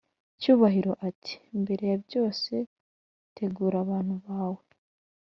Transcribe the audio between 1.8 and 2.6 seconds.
yabyose